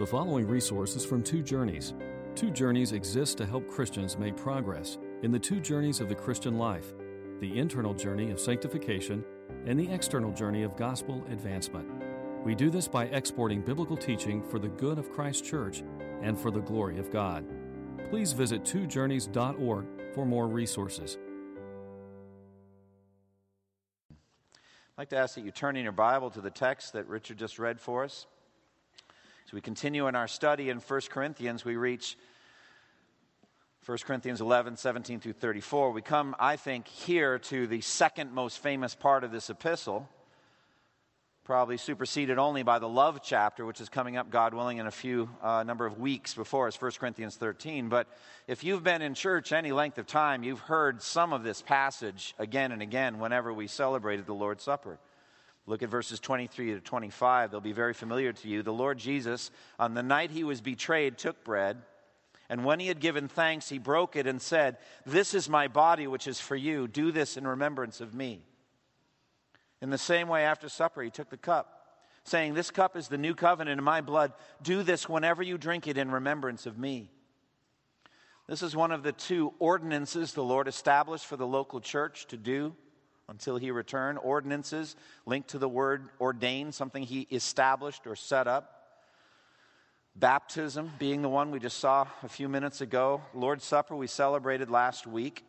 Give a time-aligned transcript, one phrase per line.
[0.00, 1.92] The following resources from Two Journeys.
[2.34, 6.56] Two Journeys exists to help Christians make progress in the two journeys of the Christian
[6.56, 6.94] life
[7.38, 9.22] the internal journey of sanctification
[9.66, 11.86] and the external journey of gospel advancement.
[12.46, 15.82] We do this by exporting biblical teaching for the good of Christ's church
[16.22, 17.44] and for the glory of God.
[18.08, 21.18] Please visit twojourneys.org for more resources.
[24.10, 24.16] I'd
[24.96, 27.58] like to ask that you turn in your Bible to the text that Richard just
[27.58, 28.26] read for us.
[29.50, 32.16] As we continue in our study in 1 Corinthians, we reach
[33.84, 35.90] 1 Corinthians 11, 17 through 34.
[35.90, 40.08] We come, I think, here to the second most famous part of this epistle,
[41.42, 44.92] probably superseded only by the love chapter, which is coming up, God willing, in a
[44.92, 47.88] few uh, number of weeks before us, 1 Corinthians 13.
[47.88, 48.06] But
[48.46, 52.36] if you've been in church any length of time, you've heard some of this passage
[52.38, 55.00] again and again whenever we celebrated the Lord's Supper.
[55.66, 57.50] Look at verses 23 to 25.
[57.50, 58.62] They'll be very familiar to you.
[58.62, 61.82] The Lord Jesus, on the night he was betrayed, took bread.
[62.48, 66.08] And when he had given thanks, he broke it and said, This is my body,
[66.08, 66.88] which is for you.
[66.88, 68.42] Do this in remembrance of me.
[69.80, 71.86] In the same way, after supper, he took the cup,
[72.24, 74.32] saying, This cup is the new covenant in my blood.
[74.62, 77.10] Do this whenever you drink it in remembrance of me.
[78.48, 82.36] This is one of the two ordinances the Lord established for the local church to
[82.36, 82.74] do
[83.30, 84.16] until he return.
[84.18, 88.76] Ordinances linked to the word ordain, something he established or set up.
[90.16, 93.22] Baptism being the one we just saw a few minutes ago.
[93.32, 95.44] Lord's Supper we celebrated last week.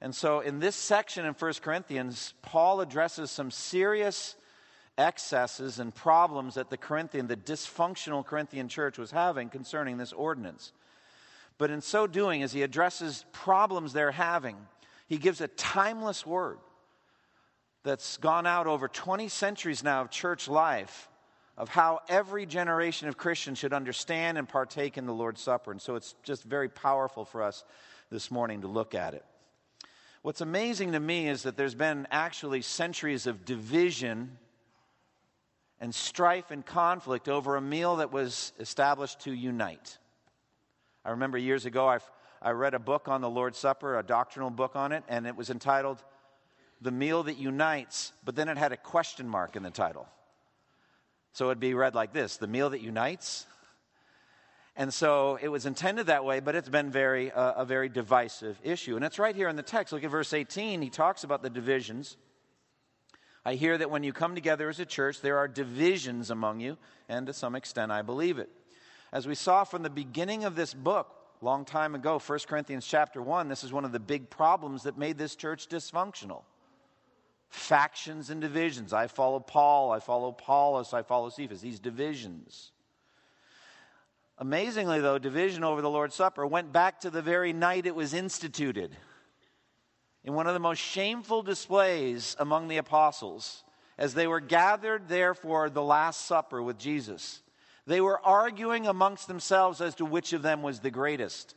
[0.00, 4.34] And so in this section in 1 Corinthians, Paul addresses some serious
[4.98, 10.72] excesses and problems that the Corinthian, the dysfunctional Corinthian church was having concerning this ordinance.
[11.56, 14.56] But in so doing, as he addresses problems they're having,
[15.12, 16.56] he gives a timeless word
[17.84, 21.10] that's gone out over 20 centuries now of church life
[21.58, 25.70] of how every generation of Christians should understand and partake in the Lord's Supper.
[25.70, 27.62] And so it's just very powerful for us
[28.10, 29.22] this morning to look at it.
[30.22, 34.38] What's amazing to me is that there's been actually centuries of division
[35.78, 39.98] and strife and conflict over a meal that was established to unite.
[41.04, 41.98] I remember years ago, I,
[42.44, 45.36] I read a book on the Lord's Supper, a doctrinal book on it, and it
[45.36, 46.02] was entitled
[46.80, 50.08] The Meal That Unites, but then it had a question mark in the title.
[51.32, 53.46] So it'd be read like this The meal that unites.
[54.74, 58.58] And so it was intended that way, but it's been very, uh, a very divisive
[58.64, 58.96] issue.
[58.96, 59.92] And it's right here in the text.
[59.92, 60.80] Look at verse 18.
[60.80, 62.16] He talks about the divisions.
[63.44, 66.78] I hear that when you come together as a church, there are divisions among you,
[67.08, 68.48] and to some extent, I believe it.
[69.12, 73.20] As we saw from the beginning of this book, long time ago, 1 Corinthians chapter
[73.20, 76.42] 1, this is one of the big problems that made this church dysfunctional
[77.52, 78.92] factions and divisions.
[78.92, 82.72] I follow Paul, I follow Apollos, I follow Cephas, these divisions.
[84.38, 88.14] Amazingly, though, division over the Lord's Supper went back to the very night it was
[88.14, 88.96] instituted.
[90.24, 93.64] In one of the most shameful displays among the apostles,
[93.98, 97.42] as they were gathered there for the Last Supper with Jesus,
[97.86, 101.54] they were arguing amongst themselves as to which of them was the greatest.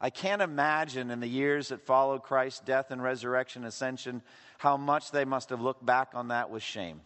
[0.00, 4.22] I can't imagine in the years that followed Christ's death and resurrection ascension
[4.58, 7.00] how much they must have looked back on that with shame.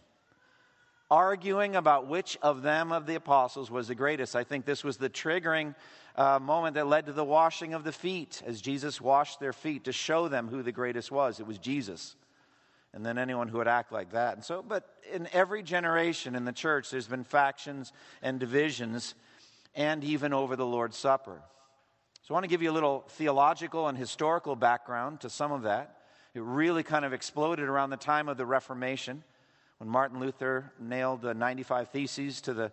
[1.09, 4.35] Arguing about which of them, of the apostles, was the greatest.
[4.35, 5.75] I think this was the triggering
[6.15, 9.85] uh, moment that led to the washing of the feet as Jesus washed their feet
[9.85, 11.39] to show them who the greatest was.
[11.39, 12.15] It was Jesus.
[12.93, 14.35] And then anyone who would act like that.
[14.35, 19.13] And so, but in every generation in the church, there's been factions and divisions,
[19.75, 21.41] and even over the Lord's Supper.
[22.23, 25.63] So I want to give you a little theological and historical background to some of
[25.63, 25.97] that.
[26.33, 29.23] It really kind of exploded around the time of the Reformation
[29.77, 32.71] when Martin Luther nailed the 95 Theses to the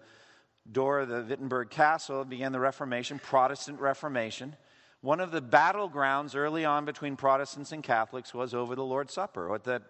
[0.70, 2.24] door of the Wittenberg Castle.
[2.24, 4.56] Began the Reformation, Protestant Reformation.
[5.04, 9.50] One of the battlegrounds early on between Protestants and Catholics was over the Lord's Supper,
[9.50, 9.82] what the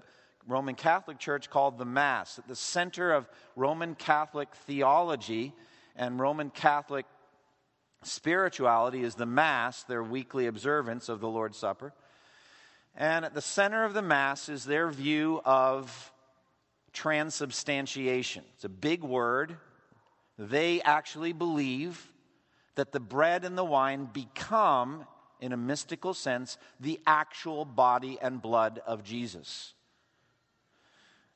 [0.44, 2.36] Roman Catholic Church called the Mass.
[2.36, 5.52] At the center of Roman Catholic theology
[5.94, 7.06] and Roman Catholic
[8.02, 11.92] Spirituality is the Mass, their weekly observance of the Lord's Supper.
[12.96, 16.12] And at the center of the Mass is their view of
[16.92, 18.42] transubstantiation.
[18.54, 19.58] It's a big word.
[20.40, 22.04] They actually believe
[22.74, 25.06] that the bread and the wine become,
[25.40, 29.74] in a mystical sense, the actual body and blood of Jesus.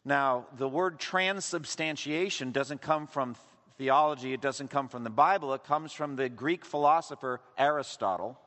[0.04, 3.36] Now, the word transubstantiation doesn't come from
[3.76, 8.38] theology, it doesn't come from the Bible, it comes from the Greek philosopher Aristotle,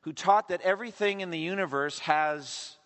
[0.00, 2.76] who taught that everything in the universe has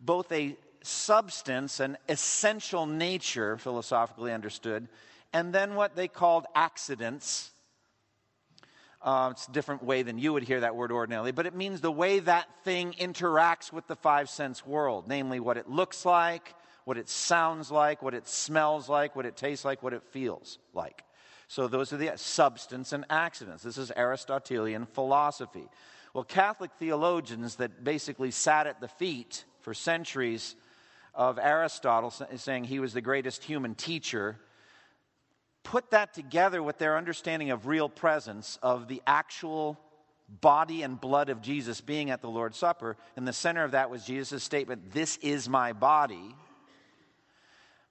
[0.00, 4.88] both a substance, an essential nature, philosophically understood,
[5.32, 7.50] and then what they called accidents.
[9.04, 11.82] Uh, it's a different way than you would hear that word ordinarily, but it means
[11.82, 16.54] the way that thing interacts with the five sense world, namely what it looks like,
[16.86, 20.58] what it sounds like, what it smells like, what it tastes like, what it feels
[20.72, 21.04] like.
[21.48, 23.62] So those are the substance and accidents.
[23.62, 25.68] This is Aristotelian philosophy.
[26.14, 30.56] Well, Catholic theologians that basically sat at the feet for centuries
[31.14, 34.38] of Aristotle, saying he was the greatest human teacher,
[35.64, 39.78] put that together with their understanding of real presence, of the actual
[40.40, 42.96] body and blood of Jesus being at the Lord's Supper.
[43.16, 46.34] And the center of that was Jesus' statement, This is my body.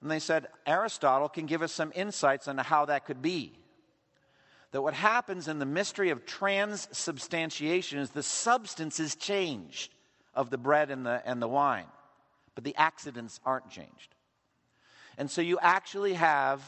[0.00, 3.58] And they said, Aristotle can give us some insights into how that could be.
[4.72, 9.94] That what happens in the mystery of transubstantiation is the substance is changed
[10.34, 11.86] of the bread and the, and the wine,
[12.54, 14.14] but the accidents aren't changed.
[15.16, 16.60] And so you actually have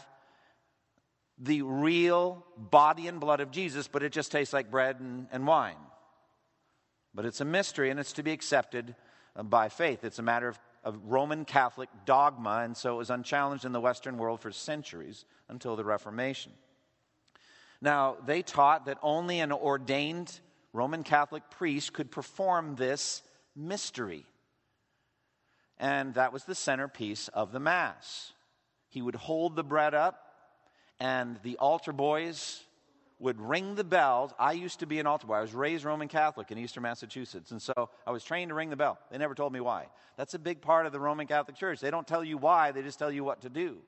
[1.39, 5.47] the real body and blood of Jesus, but it just tastes like bread and, and
[5.47, 5.77] wine.
[7.15, 8.95] But it's a mystery and it's to be accepted
[9.35, 10.05] uh, by faith.
[10.05, 13.81] It's a matter of of Roman Catholic dogma, and so it was unchallenged in the
[13.81, 16.53] Western world for centuries until the Reformation.
[17.83, 20.39] Now, they taught that only an ordained
[20.73, 23.23] Roman Catholic priest could perform this
[23.57, 24.25] mystery.
[25.77, 28.33] And that was the centerpiece of the Mass.
[28.89, 30.36] He would hold the bread up,
[31.01, 32.63] and the altar boys
[33.19, 34.33] would ring the bells.
[34.39, 35.35] I used to be an altar boy.
[35.35, 37.51] I was raised Roman Catholic in Eastern Massachusetts.
[37.51, 38.99] And so I was trained to ring the bell.
[39.11, 39.87] They never told me why.
[40.17, 41.81] That's a big part of the Roman Catholic Church.
[41.81, 43.79] They don't tell you why, they just tell you what to do.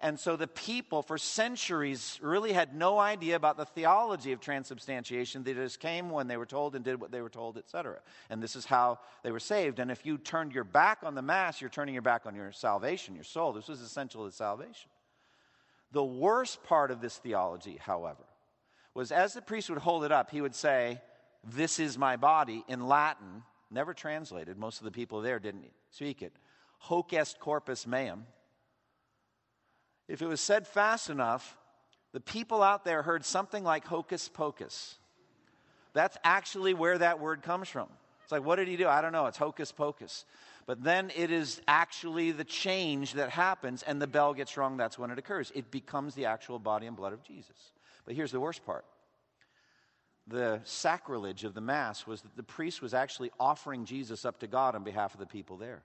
[0.00, 5.42] And so the people for centuries really had no idea about the theology of transubstantiation.
[5.42, 8.00] They just came when they were told and did what they were told, etc.
[8.28, 9.78] And this is how they were saved.
[9.78, 12.52] And if you turned your back on the Mass, you're turning your back on your
[12.52, 13.54] salvation, your soul.
[13.54, 14.90] This was essential to salvation.
[15.92, 18.24] The worst part of this theology, however,
[18.94, 21.00] was as the priest would hold it up, he would say,
[21.44, 24.58] This is my body in Latin, never translated.
[24.58, 26.32] Most of the people there didn't speak it.
[26.78, 28.26] Hoc est corpus meum.
[30.08, 31.56] If it was said fast enough,
[32.12, 34.96] the people out there heard something like hocus pocus.
[35.92, 37.88] That's actually where that word comes from.
[38.22, 38.88] It's like, what did he do?
[38.88, 39.26] I don't know.
[39.26, 40.24] It's hocus pocus.
[40.66, 44.76] But then it is actually the change that happens, and the bell gets rung.
[44.76, 45.52] That's when it occurs.
[45.54, 47.72] It becomes the actual body and blood of Jesus.
[48.04, 48.84] But here's the worst part
[50.26, 54.48] the sacrilege of the Mass was that the priest was actually offering Jesus up to
[54.48, 55.82] God on behalf of the people there.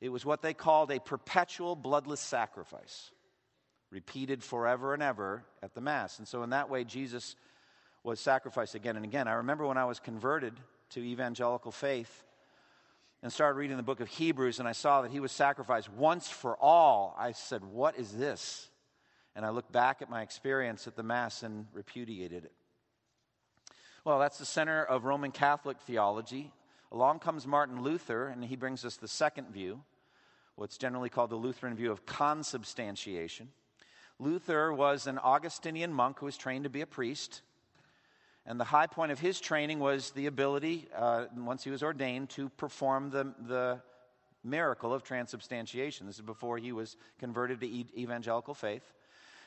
[0.00, 3.12] It was what they called a perpetual bloodless sacrifice,
[3.90, 6.18] repeated forever and ever at the Mass.
[6.18, 7.36] And so, in that way, Jesus
[8.02, 9.28] was sacrificed again and again.
[9.28, 10.54] I remember when I was converted
[10.90, 12.24] to evangelical faith
[13.22, 16.28] and started reading the book of Hebrews, and I saw that he was sacrificed once
[16.28, 17.14] for all.
[17.18, 18.68] I said, What is this?
[19.36, 22.52] And I looked back at my experience at the Mass and repudiated it.
[24.04, 26.50] Well, that's the center of Roman Catholic theology.
[26.90, 29.82] Along comes Martin Luther, and he brings us the second view,
[30.56, 33.48] what's generally called the Lutheran view of consubstantiation.
[34.18, 37.42] Luther was an Augustinian monk who was trained to be a priest.
[38.46, 42.30] And the high point of his training was the ability, uh, once he was ordained,
[42.30, 43.80] to perform the, the
[44.42, 46.06] miracle of transubstantiation.
[46.06, 48.92] This is before he was converted to evangelical faith.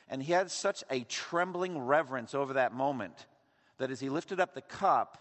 [0.09, 3.25] And he had such a trembling reverence over that moment
[3.77, 5.17] that as he lifted up the cup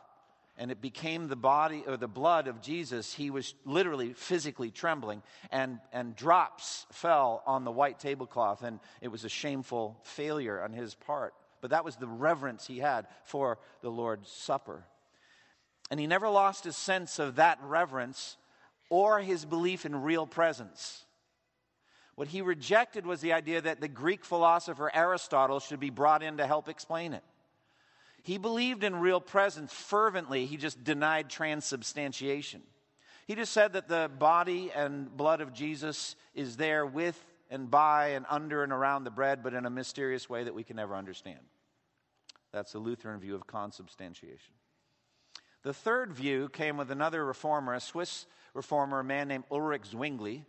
[0.59, 5.23] and it became the body or the blood of Jesus, he was literally physically trembling,
[5.51, 10.75] and, and drops fell on the white tablecloth, and it was a shameful failure on
[10.75, 11.33] his part.
[11.63, 14.85] But that was the reverence he had for the Lord's Supper.
[15.91, 18.37] And he never lost his sense of that reverence
[18.91, 21.05] or his belief in real presence.
[22.17, 26.37] What he rejected was the idea that the Greek philosopher Aristotle should be brought in
[26.37, 27.23] to help explain it.
[28.23, 32.63] He believed in real presence fervently, he just denied transubstantiation.
[33.27, 37.19] He just said that the body and blood of Jesus is there with
[37.51, 40.65] and by and under and around the bread, but in a mysterious way that we
[40.65, 41.39] can never understand.
[42.53, 44.55] That's the Lutheran view of consubstantiation.
[45.63, 50.45] The third view came with another reformer, a Swiss reformer, a man named Ulrich Zwingli.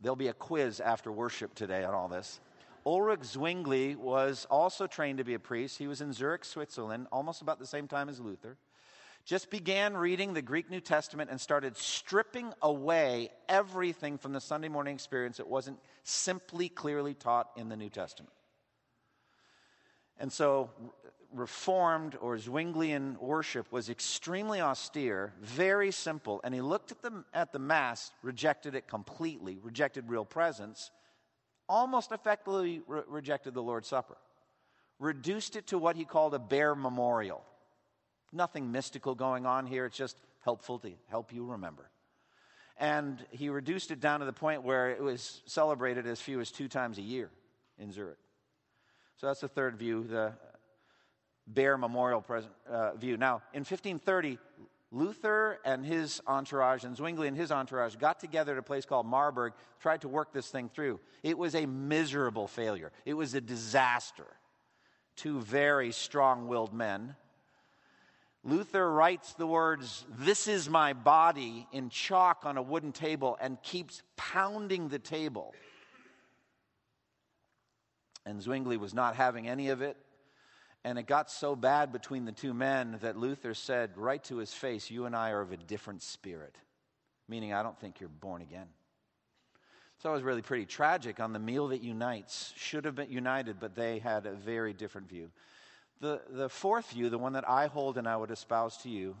[0.00, 2.40] There'll be a quiz after worship today on all this.
[2.86, 5.78] Ulrich Zwingli was also trained to be a priest.
[5.78, 8.56] He was in Zurich, Switzerland, almost about the same time as Luther.
[9.24, 14.68] Just began reading the Greek New Testament and started stripping away everything from the Sunday
[14.68, 18.32] morning experience that wasn't simply clearly taught in the New Testament.
[20.18, 20.70] And so,
[21.32, 27.52] Reformed or Zwinglian worship was extremely austere, very simple, and he looked at the, at
[27.52, 30.92] the Mass, rejected it completely, rejected real presence,
[31.68, 34.16] almost effectively re- rejected the Lord's Supper,
[35.00, 37.42] reduced it to what he called a bare memorial.
[38.32, 41.90] Nothing mystical going on here, it's just helpful to help you remember.
[42.76, 46.52] And he reduced it down to the point where it was celebrated as few as
[46.52, 47.30] two times a year
[47.78, 48.18] in Zurich.
[49.16, 50.32] So that's the third view, the
[51.46, 53.16] bare memorial present, uh, view.
[53.16, 54.38] Now, in 1530,
[54.90, 59.06] Luther and his entourage, and Zwingli and his entourage, got together at a place called
[59.06, 61.00] Marburg, tried to work this thing through.
[61.22, 64.26] It was a miserable failure, it was a disaster.
[65.16, 67.14] Two very strong willed men.
[68.42, 73.62] Luther writes the words, This is my body, in chalk on a wooden table and
[73.62, 75.54] keeps pounding the table.
[78.26, 79.96] And Zwingli was not having any of it.
[80.84, 84.52] And it got so bad between the two men that Luther said right to his
[84.52, 86.56] face, You and I are of a different spirit,
[87.26, 88.66] meaning I don't think you're born again.
[89.98, 92.52] So it was really pretty tragic on the meal that unites.
[92.56, 95.30] Should have been united, but they had a very different view.
[96.00, 99.16] The, the fourth view, the one that I hold and I would espouse to you,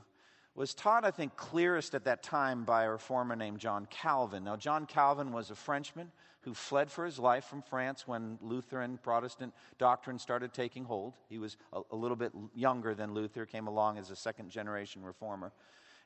[0.54, 4.44] was taught, I think, clearest at that time by a reformer named John Calvin.
[4.44, 6.12] Now, John Calvin was a Frenchman
[6.44, 11.14] who fled for his life from France when Lutheran Protestant doctrine started taking hold.
[11.28, 15.02] He was a, a little bit younger than Luther, came along as a second generation
[15.02, 15.52] reformer.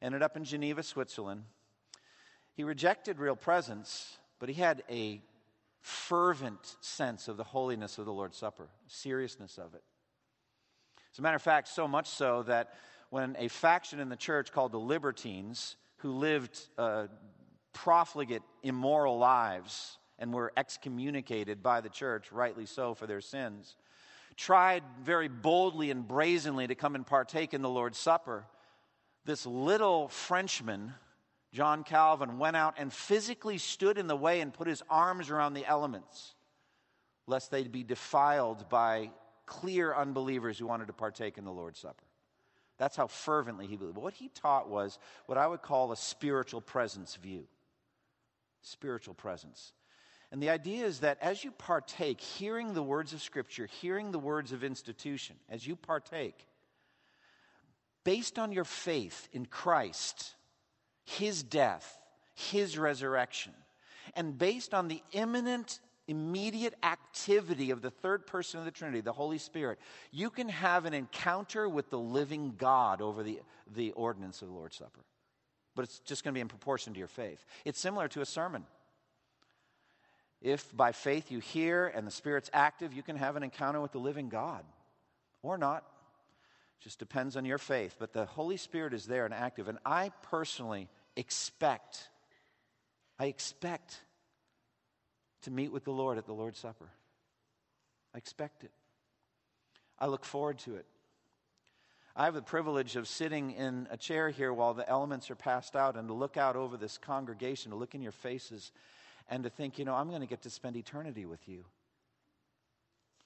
[0.00, 1.42] Ended up in Geneva, Switzerland.
[2.54, 5.20] He rejected real presence, but he had a
[5.80, 9.82] fervent sense of the holiness of the Lord's Supper, seriousness of it.
[11.12, 12.74] As a matter of fact, so much so that
[13.10, 17.06] when a faction in the church called the Libertines, who lived uh,
[17.72, 23.76] profligate, immoral lives and were excommunicated by the church, rightly so, for their sins,
[24.36, 28.44] tried very boldly and brazenly to come and partake in the Lord's Supper,
[29.24, 30.94] this little Frenchman,
[31.52, 35.54] John Calvin, went out and physically stood in the way and put his arms around
[35.54, 36.34] the elements,
[37.26, 39.10] lest they'd be defiled by
[39.44, 42.04] clear unbelievers who wanted to partake in the Lord's Supper.
[42.78, 43.96] That's how fervently he believed.
[43.96, 47.44] But what he taught was what I would call a spiritual presence view.
[48.62, 49.72] Spiritual presence.
[50.30, 54.18] And the idea is that as you partake, hearing the words of Scripture, hearing the
[54.18, 56.46] words of institution, as you partake,
[58.04, 60.34] based on your faith in Christ,
[61.04, 61.98] His death,
[62.34, 63.52] His resurrection,
[64.14, 69.12] and based on the imminent immediate activity of the third person of the Trinity, the
[69.12, 69.78] Holy Spirit,
[70.10, 73.40] you can have an encounter with the living God over the,
[73.74, 75.04] the ordinance of the Lord's Supper.
[75.76, 77.44] But it's just going to be in proportion to your faith.
[77.64, 78.64] It's similar to a sermon.
[80.40, 83.92] If by faith you hear and the Spirit's active, you can have an encounter with
[83.92, 84.64] the living God
[85.42, 85.84] or not.
[86.80, 87.96] It Just depends on your faith.
[87.98, 89.68] But the Holy Spirit is there and active.
[89.68, 92.08] And I personally expect,
[93.18, 94.00] I expect
[95.42, 96.88] to meet with the Lord at the Lord's Supper.
[98.14, 98.70] I expect it.
[99.98, 100.86] I look forward to it.
[102.14, 105.76] I have the privilege of sitting in a chair here while the elements are passed
[105.76, 108.72] out and to look out over this congregation, to look in your faces,
[109.28, 111.64] and to think, you know, I'm going to get to spend eternity with you.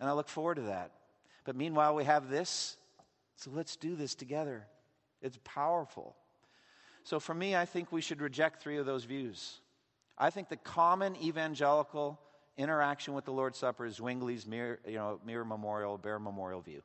[0.00, 0.90] And I look forward to that.
[1.44, 2.76] But meanwhile, we have this,
[3.36, 4.66] so let's do this together.
[5.20, 6.16] It's powerful.
[7.04, 9.60] So for me, I think we should reject three of those views.
[10.18, 12.20] I think the common evangelical
[12.56, 16.82] interaction with the Lord's Supper is Zwingli's mere, you know, mere memorial, bare memorial view.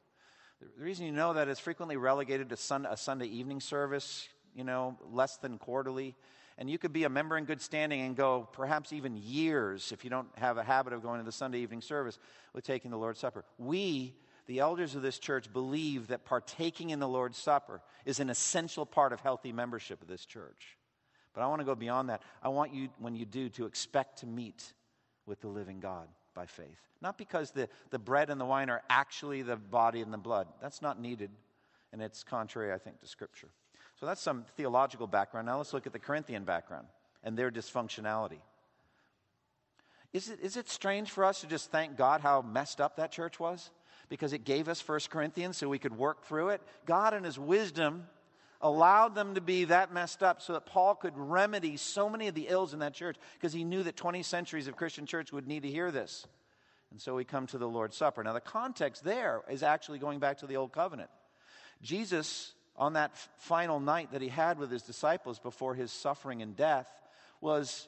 [0.60, 4.64] The reason you know that is frequently relegated to sun, a Sunday evening service, you
[4.64, 6.16] know, less than quarterly.
[6.58, 10.04] And you could be a member in good standing and go perhaps even years if
[10.04, 12.18] you don't have a habit of going to the Sunday evening service
[12.54, 13.46] with taking the Lord's Supper.
[13.60, 14.16] We,
[14.48, 18.88] the elders of this church, believe that partaking in the Lord's Supper is an essential
[18.88, 20.78] part of healthy membership of this church.
[21.34, 22.24] But I want to go beyond that.
[22.42, 24.74] I want you, when you do, to expect to meet
[25.28, 26.82] with the living God by faith.
[27.00, 30.48] Not because the, the bread and the wine are actually the body and the blood.
[30.60, 31.30] That's not needed,
[31.94, 33.50] and it's contrary, I think, to Scripture.
[34.00, 35.48] So that's some theological background.
[35.48, 36.88] Now let's look at the Corinthian background
[37.24, 38.40] and their dysfunctionality.
[40.14, 43.12] Is it, is it strange for us to just thank God how messed up that
[43.12, 43.72] church was?
[44.10, 46.62] Because it gave us 1 Corinthians so we could work through it?
[46.86, 48.08] God, in His wisdom,
[48.62, 52.36] allowed them to be that messed up so that Paul could remedy so many of
[52.36, 55.48] the ills in that church because he knew that 20 centuries of Christian church would
[55.48, 56.26] need to hear this.
[56.92, 58.24] And so we come to the Lord's Supper.
[58.24, 61.10] Now, the context there is actually going back to the Old Covenant.
[61.82, 66.56] Jesus, on that final night that he had with his disciples before his suffering and
[66.56, 66.88] death,
[67.42, 67.88] was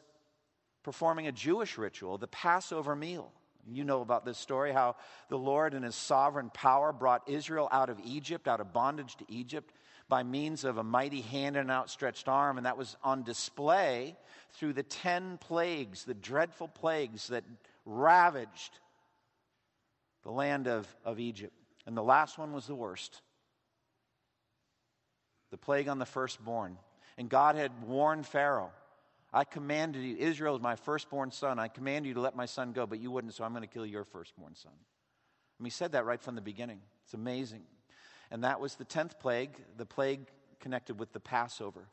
[0.84, 3.32] performing a Jewish ritual, the Passover meal.
[3.72, 4.96] You know about this story how
[5.30, 9.26] the Lord, in his sovereign power, brought Israel out of Egypt, out of bondage to
[9.28, 9.74] Egypt,
[10.08, 12.58] by means of a mighty hand and an outstretched arm.
[12.58, 14.18] And that was on display
[14.54, 17.44] through the 10 plagues, the dreadful plagues that
[17.86, 18.80] ravaged
[20.24, 21.54] the land of, of Egypt.
[21.86, 23.22] And the last one was the worst
[25.52, 26.78] the plague on the firstborn.
[27.18, 28.72] And God had warned Pharaoh
[29.32, 31.60] I commanded you, Israel is my firstborn son.
[31.60, 33.68] I command you to let my son go, but you wouldn't, so I'm going to
[33.68, 34.72] kill your firstborn son.
[35.60, 36.80] And he said that right from the beginning.
[37.04, 37.62] It's amazing.
[38.32, 40.22] And that was the 10th plague, the plague
[40.60, 41.88] connected with the Passover.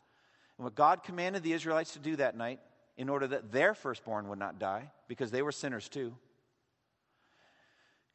[0.57, 2.61] And what God commanded the Israelites to do that night,
[2.97, 6.15] in order that their firstborn would not die, because they were sinners too,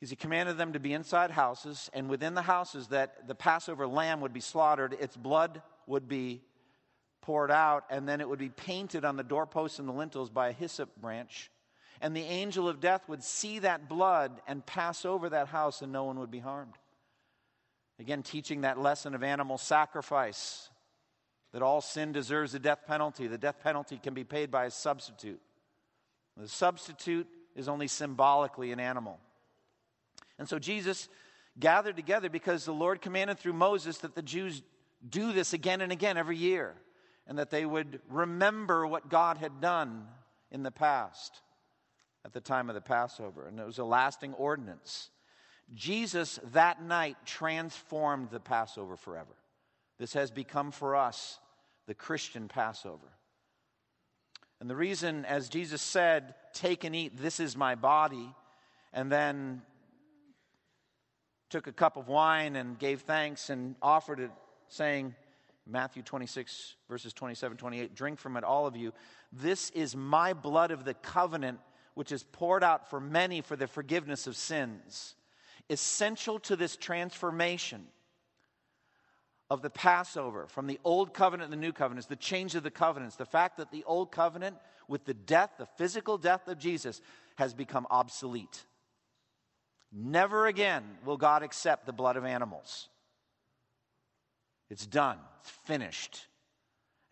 [0.01, 3.87] is He commanded them to be inside houses, and within the houses that the Passover
[3.87, 6.41] lamb would be slaughtered, its blood would be
[7.21, 10.49] poured out, and then it would be painted on the doorposts and the lintels by
[10.49, 11.51] a hyssop branch.
[12.01, 15.91] And the angel of death would see that blood and pass over that house, and
[15.91, 16.73] no one would be harmed.
[17.99, 20.71] Again, teaching that lesson of animal sacrifice
[21.53, 23.27] that all sin deserves a death penalty.
[23.27, 25.39] The death penalty can be paid by a substitute.
[26.37, 29.19] The substitute is only symbolically an animal.
[30.39, 31.09] And so Jesus
[31.59, 34.61] gathered together because the Lord commanded through Moses that the Jews
[35.07, 36.75] do this again and again every year
[37.27, 40.07] and that they would remember what God had done
[40.51, 41.41] in the past
[42.25, 43.47] at the time of the Passover.
[43.47, 45.09] And it was a lasting ordinance.
[45.73, 49.35] Jesus that night transformed the Passover forever.
[49.97, 51.39] This has become for us
[51.87, 53.07] the Christian Passover.
[54.59, 58.33] And the reason, as Jesus said, take and eat, this is my body,
[58.93, 59.63] and then
[61.51, 64.31] took a cup of wine and gave thanks and offered it,
[64.69, 65.13] saying,
[65.67, 67.93] Matthew 26, verses 27, 28.
[67.93, 68.93] Drink from it, all of you.
[69.31, 71.59] This is my blood of the covenant,
[71.93, 75.15] which is poured out for many for the forgiveness of sins.
[75.69, 77.85] Essential to this transformation
[79.49, 82.63] of the Passover from the old covenant and the new covenant is the change of
[82.63, 83.17] the covenants.
[83.17, 84.55] The fact that the old covenant,
[84.87, 87.01] with the death, the physical death of Jesus,
[87.35, 88.63] has become obsolete.
[89.91, 92.87] Never again will God accept the blood of animals.
[94.69, 96.27] It's done, it's finished.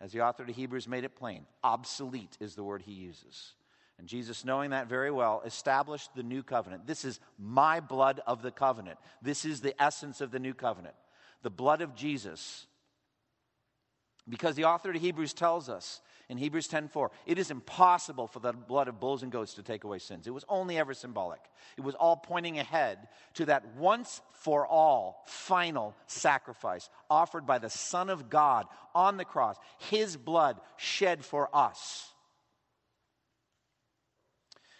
[0.00, 3.52] As the author of Hebrews made it plain, obsolete is the word he uses.
[3.98, 6.86] And Jesus, knowing that very well, established the new covenant.
[6.86, 8.98] This is my blood of the covenant.
[9.20, 10.94] This is the essence of the new covenant.
[11.42, 12.66] The blood of Jesus.
[14.26, 18.52] Because the author of Hebrews tells us in Hebrews 10:4, it is impossible for the
[18.52, 20.28] blood of bulls and goats to take away sins.
[20.28, 21.40] It was only ever symbolic.
[21.76, 27.68] It was all pointing ahead to that once for all final sacrifice offered by the
[27.68, 32.14] Son of God on the cross, his blood shed for us.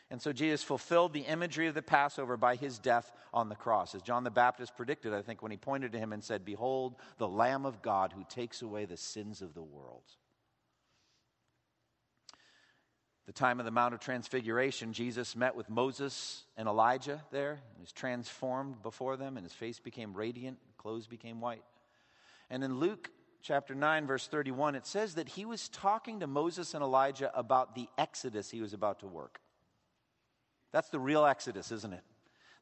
[0.08, 3.96] And so Jesus fulfilled the imagery of the Passover by his death on the cross.
[3.96, 6.94] As John the Baptist predicted, I think, when he pointed to him and said, Behold,
[7.18, 10.04] the Lamb of God who takes away the sins of the world
[13.30, 17.60] the time of the Mount of Transfiguration, Jesus met with Moses and Elijah there.
[17.76, 21.62] He was transformed before them, and his face became radiant, clothes became white.
[22.50, 23.08] And in Luke
[23.40, 27.76] chapter 9, verse 31, it says that he was talking to Moses and Elijah about
[27.76, 29.40] the exodus he was about to work.
[30.72, 32.02] That's the real exodus, isn't it?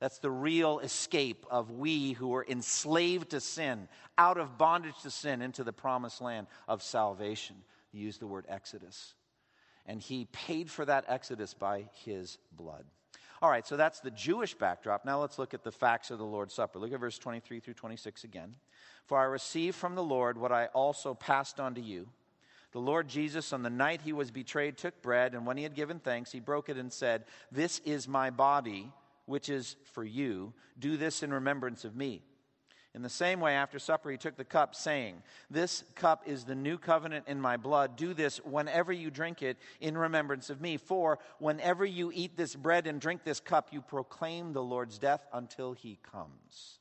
[0.00, 5.10] That's the real escape of we who were enslaved to sin, out of bondage to
[5.10, 7.56] sin, into the promised land of salvation.
[7.90, 9.14] He used the word exodus
[9.88, 12.84] and he paid for that exodus by his blood.
[13.40, 15.04] All right, so that's the Jewish backdrop.
[15.04, 16.78] Now let's look at the facts of the Lord's Supper.
[16.78, 18.54] Look at verse 23 through 26 again.
[19.06, 22.08] For I received from the Lord what I also passed on to you.
[22.72, 25.74] The Lord Jesus, on the night he was betrayed, took bread, and when he had
[25.74, 28.92] given thanks, he broke it and said, This is my body,
[29.24, 30.52] which is for you.
[30.78, 32.22] Do this in remembrance of me.
[32.98, 36.56] In the same way, after supper, he took the cup, saying, This cup is the
[36.56, 37.94] new covenant in my blood.
[37.94, 40.78] Do this whenever you drink it in remembrance of me.
[40.78, 45.24] For whenever you eat this bread and drink this cup, you proclaim the Lord's death
[45.32, 46.80] until he comes.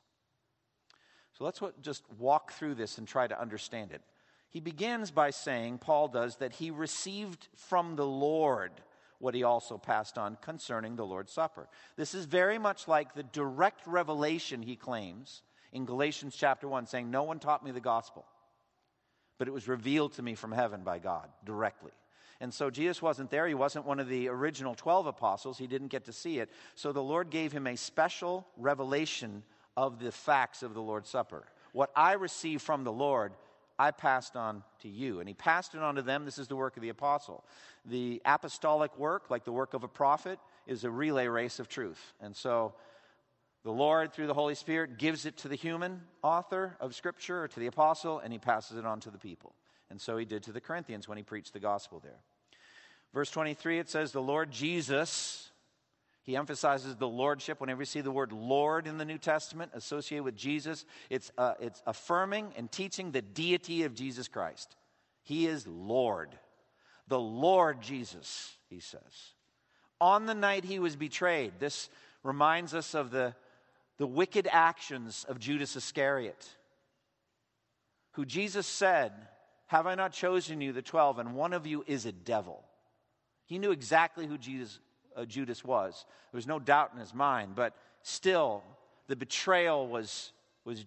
[1.34, 4.02] So let's just walk through this and try to understand it.
[4.50, 8.72] He begins by saying, Paul does, that he received from the Lord
[9.20, 11.70] what he also passed on concerning the Lord's Supper.
[11.96, 15.44] This is very much like the direct revelation he claims
[15.78, 18.26] in Galatians chapter 1 saying, No one taught me the gospel,
[19.38, 21.92] but it was revealed to me from heaven by God directly.
[22.42, 23.48] And so Jesus wasn't there.
[23.48, 25.58] He wasn't one of the original 12 apostles.
[25.58, 26.50] He didn't get to see it.
[26.76, 29.44] So the Lord gave him a special revelation
[29.76, 31.46] of the facts of the Lord's Supper.
[31.72, 33.34] What I received from the Lord,
[33.80, 35.20] I passed on to you.
[35.20, 36.26] And he passed it on to them.
[36.26, 37.44] This is the work of the apostle.
[37.86, 42.14] The apostolic work, like the work of a prophet, is a relay race of truth.
[42.22, 42.74] And so
[43.68, 47.48] the Lord, through the Holy Spirit, gives it to the human author of Scripture or
[47.50, 49.56] to the apostle, and he passes it on to the people.
[49.90, 52.22] And so he did to the Corinthians when he preached the gospel there.
[53.14, 55.52] Verse 23, it says, The Lord Jesus,
[56.24, 57.60] he emphasizes the lordship.
[57.60, 61.56] Whenever you see the word Lord in the New Testament associated with Jesus, it's, uh,
[61.60, 64.78] it's affirming and teaching the deity of Jesus Christ.
[65.24, 66.30] He is Lord.
[67.10, 69.34] The Lord Jesus, he says.
[70.00, 71.90] On the night he was betrayed, this
[72.24, 73.36] reminds us of the,
[73.98, 76.48] the wicked actions of Judas Iscariot,
[78.12, 79.12] who Jesus said,
[79.68, 82.64] Have I not chosen you, the twelve, and one of you is a devil?
[83.46, 84.80] He knew exactly who Jesus
[85.16, 86.06] uh, Judas was.
[86.32, 88.64] There was no doubt in his mind, but still,
[89.08, 90.32] the betrayal was,
[90.64, 90.86] was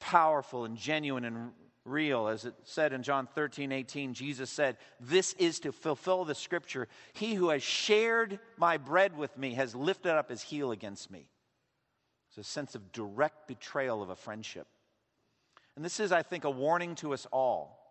[0.00, 1.50] powerful and genuine and
[1.84, 2.28] real.
[2.28, 6.88] As it said in John 13, 18, Jesus said, This is to fulfill the scripture.
[7.12, 11.26] He who has shared my bread with me has lifted up his heel against me.
[12.36, 14.66] It's a sense of direct betrayal of a friendship.
[15.76, 17.82] And this is, I think, a warning to us all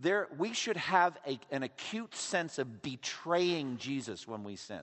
[0.00, 4.82] there, we should have a, an acute sense of betraying Jesus when we sin.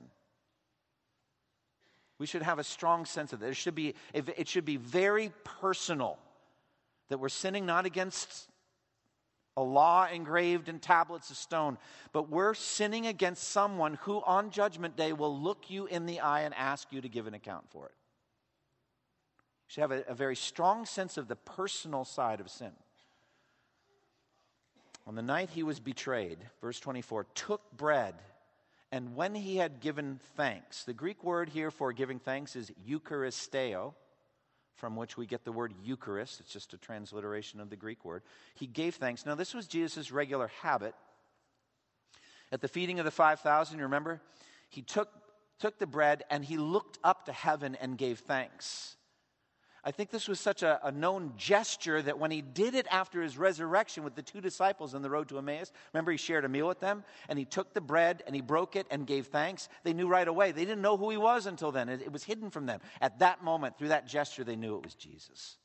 [2.18, 3.48] We should have a strong sense of that.
[3.50, 6.18] It should be, it should be very personal
[7.10, 8.50] that we're sinning not against
[9.58, 11.78] a law engraved in tablets of stone,
[12.12, 16.42] but we're sinning against someone who on Judgment Day will look you in the eye
[16.42, 17.94] and ask you to give an account for it.
[19.68, 22.72] You should have a, a very strong sense of the personal side of sin
[25.08, 28.16] on the night he was betrayed, verse 24, took bread,
[28.92, 33.94] and when he had given thanks, the Greek word here for giving thanks is eucharisteo,
[34.76, 36.40] from which we get the word Eucharist.
[36.42, 38.24] It's just a transliteration of the Greek word.
[38.56, 39.26] He gave thanks.
[39.26, 40.96] Now, this was Jesus' regular habit.
[42.52, 44.22] At the feeding of the 5,000, you remember?
[44.70, 45.10] He took,
[45.60, 48.95] took the bread and he looked up to heaven and gave thanks.
[49.88, 53.22] I think this was such a, a, known gesture that when he did it after
[53.22, 56.50] his resurrection with the two disciples on the road to Emmaus, remember he shared a
[56.50, 59.70] meal with them and he took the bread and he broke it and gave thanks.
[59.84, 60.52] They knew right away.
[60.52, 61.88] They didn't know who he was until then.
[61.88, 62.80] It, it was hidden from them.
[63.00, 65.58] At that moment, through that gesture, they knew it was Jesus.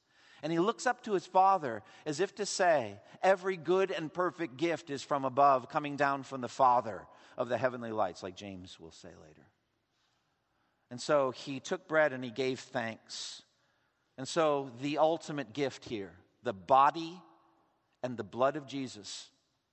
[0.43, 4.59] And he looks up to his Father as if to say, Every good and perfect
[4.59, 7.07] gift is from above, coming down from the Father
[7.39, 9.47] of the heavenly lights, like James will say later.
[10.91, 13.43] And so he took bread and he gave thanks.
[14.21, 17.19] And so, the ultimate gift here, the body
[18.03, 19.31] and the blood of Jesus,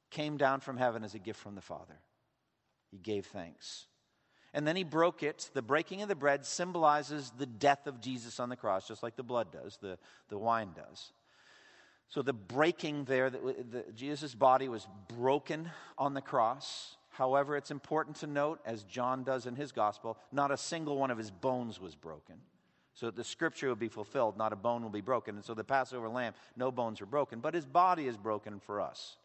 [0.09, 1.99] came down from heaven as a gift from the Father.
[2.89, 3.87] He gave thanks.
[4.53, 5.49] And then he broke it.
[5.53, 9.17] The breaking of the bread symbolizes the death of Jesus on the cross, just like
[9.17, 9.97] the blood does, the,
[10.29, 11.11] the wine does.
[12.07, 16.95] So the breaking there, the, the, Jesus' body was broken on the cross.
[17.09, 21.11] However, it's important to note, as John does in his gospel, not a single one
[21.11, 22.37] of his bones was broken
[22.97, 25.35] so that the scripture will be fulfilled, not a bone will be broken.
[25.35, 28.81] And so the Passover lamb, no bones are broken, but his body is broken for
[28.81, 29.17] us.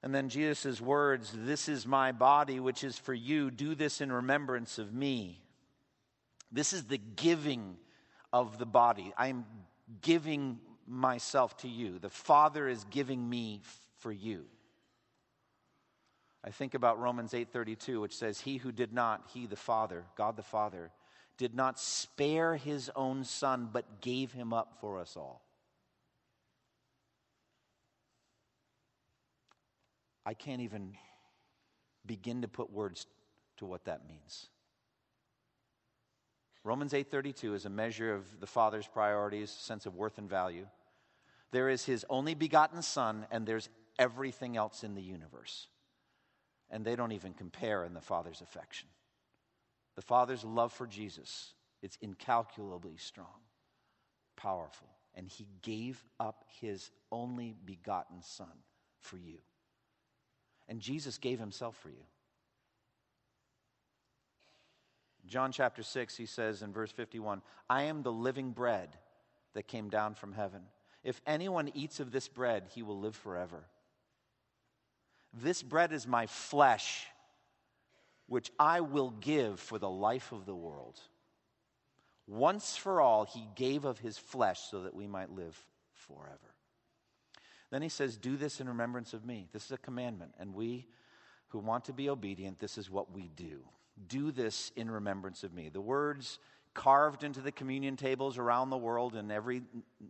[0.00, 3.50] And then Jesus' words, This is my body, which is for you.
[3.50, 5.42] Do this in remembrance of me.
[6.52, 7.76] This is the giving
[8.32, 9.12] of the body.
[9.16, 9.44] I am
[10.02, 11.98] giving myself to you.
[11.98, 13.60] The Father is giving me
[13.98, 14.44] for you.
[16.44, 20.36] I think about Romans 8:32 which says he who did not he the Father God
[20.36, 20.90] the Father
[21.38, 25.42] did not spare his own son, but gave him up for us all.
[30.24, 30.96] I can't even
[32.06, 33.06] begin to put words
[33.56, 34.48] to what that means.
[36.64, 40.68] Romans 8:32 is a measure of the father's priorities, sense of worth and value.
[41.50, 43.68] There is his only begotten son and there's
[43.98, 45.68] everything else in the universe.
[46.70, 48.88] And they don't even compare in the father's affection.
[49.94, 51.52] The Father's love for Jesus,
[51.82, 53.26] it's incalculably strong,
[54.36, 54.88] powerful.
[55.14, 58.52] And He gave up His only begotten Son
[59.00, 59.38] for you.
[60.68, 62.04] And Jesus gave Himself for you.
[65.26, 68.96] John chapter 6, he says in verse 51 I am the living bread
[69.54, 70.62] that came down from heaven.
[71.04, 73.64] If anyone eats of this bread, he will live forever.
[75.32, 77.06] This bread is my flesh
[78.26, 81.00] which I will give for the life of the world.
[82.26, 85.58] Once for all, he gave of his flesh so that we might live
[85.94, 86.54] forever.
[87.70, 89.48] Then he says, Do this in remembrance of me.
[89.52, 90.86] This is a commandment, and we
[91.52, 93.60] who want to be obedient, this is what we do.
[94.08, 95.68] Do this in remembrance of me.
[95.68, 96.38] The words
[96.72, 99.62] carved into the communion tables around the world in every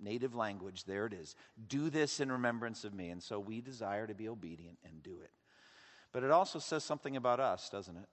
[0.02, 0.84] native language.
[0.84, 1.34] There it is.
[1.68, 3.10] Do this in remembrance of me.
[3.10, 5.30] And so we desire to be obedient and do it.
[6.12, 8.08] But it also says something about us, doesn't it?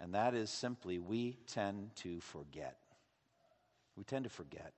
[0.00, 2.78] And that is simply we tend to forget.
[3.96, 4.72] We tend to forget.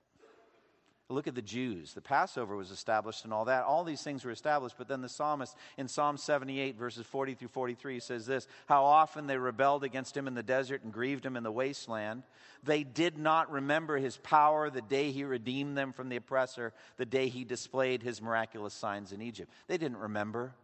[1.09, 1.93] Look at the Jews.
[1.93, 3.63] The Passover was established and all that.
[3.63, 7.47] All these things were established, but then the psalmist in Psalm 78, verses 40 through
[7.47, 11.37] 43, says this How often they rebelled against him in the desert and grieved him
[11.37, 12.23] in the wasteland.
[12.63, 17.05] They did not remember his power the day he redeemed them from the oppressor, the
[17.05, 19.49] day he displayed his miraculous signs in Egypt.
[19.67, 20.55] They didn't remember.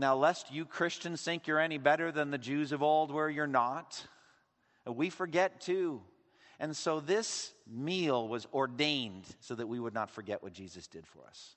[0.00, 3.46] Now, lest you Christians think you're any better than the Jews of old, where you're
[3.46, 4.02] not,
[4.86, 6.00] we forget too.
[6.58, 11.06] And so this meal was ordained so that we would not forget what Jesus did
[11.06, 11.54] for us.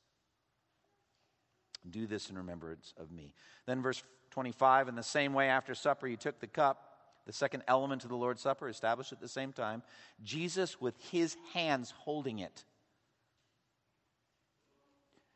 [1.89, 3.33] Do this in remembrance of me.
[3.65, 6.89] Then, verse 25, in the same way, after supper, he took the cup.
[7.25, 9.83] The second element of the Lord's Supper, established at the same time.
[10.21, 12.65] Jesus, with his hands holding it.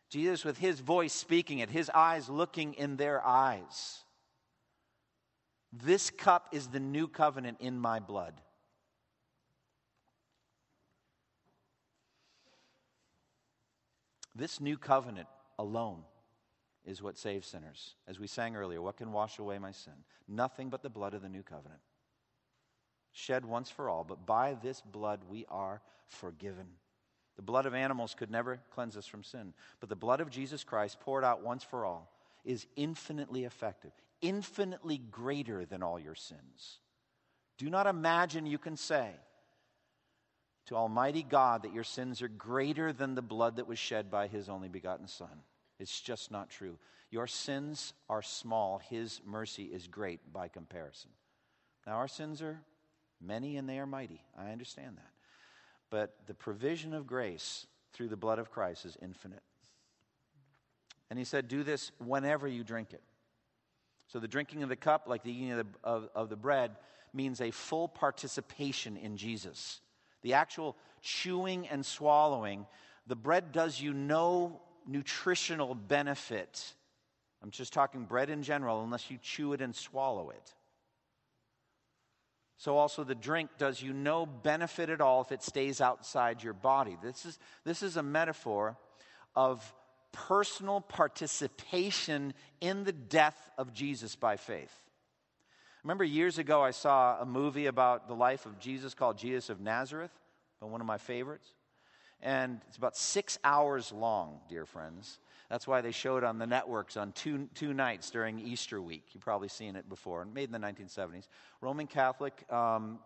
[0.10, 4.00] Jesus, with his voice speaking it, his eyes looking in their eyes.
[5.72, 8.41] This cup is the new covenant in my blood.
[14.34, 16.04] This new covenant alone
[16.86, 17.96] is what saves sinners.
[18.08, 19.93] As we sang earlier, what can wash away my sin?
[20.28, 21.82] Nothing but the blood of the new covenant.
[23.12, 26.67] Shed once for all, but by this blood we are forgiven.
[27.38, 30.63] The blood of animals could never cleanse us from sin, but the blood of Jesus
[30.63, 32.12] Christ poured out once for all
[32.43, 36.80] is infinitely effective, infinitely greater than all your sins.
[37.58, 39.12] Do not imagine you can say,
[40.67, 44.28] to Almighty God that your sins are greater than the blood that was shed by
[44.28, 45.43] His only begotten Son.
[45.80, 46.78] It's just not true.
[47.10, 51.12] Your sins are small, His mercy is great by comparison.
[51.86, 52.60] Now, our sins are
[53.21, 54.21] many and they are mighty.
[54.38, 55.16] I understand that.
[55.89, 59.43] But the provision of grace through the blood of Christ is infinite.
[61.10, 63.02] And He said, Do this whenever you drink it.
[64.08, 66.71] So the drinking of the cup, like the eating of the, of, of the bread,
[67.13, 69.82] means a full participation in Jesus
[70.23, 72.65] the actual chewing and swallowing,
[73.06, 76.73] the bread does you no nutritional benefit.
[77.41, 80.54] I'm just talking bread in general, unless you chew it and swallow it.
[82.58, 86.54] So, also, the drink does you no benefit at all if it stays outside your
[86.54, 86.98] body.
[87.04, 88.78] This is, this is a metaphor
[89.36, 89.74] of
[90.12, 94.74] personal participation in the death of Jesus by faith.
[95.84, 99.62] Remember years ago, I saw a movie about the life of Jesus called Jesus of
[99.62, 100.12] Nazareth,
[100.60, 101.54] one of my favorites.
[102.20, 105.20] And it's about six hours long, dear friends.
[105.49, 109.05] That's why they showed on the networks on two, two nights during Easter week.
[109.13, 111.27] You've probably seen it before, made in the 1970s.
[111.62, 112.99] Roman Catholic um,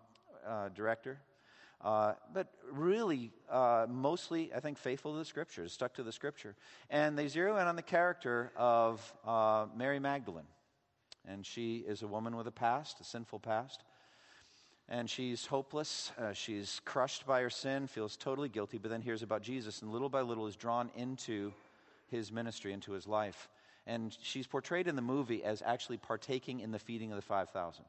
[0.47, 1.19] uh, director,
[1.83, 6.55] uh, but really, uh, mostly, I think, faithful to the scriptures, stuck to the scripture.
[6.89, 10.47] And they zero in on the character of uh, Mary Magdalene.
[11.27, 13.83] And she is a woman with a past, a sinful past.
[14.89, 16.11] And she's hopeless.
[16.17, 19.91] Uh, she's crushed by her sin, feels totally guilty, but then hears about Jesus and
[19.91, 21.53] little by little is drawn into
[22.11, 23.49] his ministry, into his life.
[23.87, 27.83] And she's portrayed in the movie as actually partaking in the feeding of the 5,000.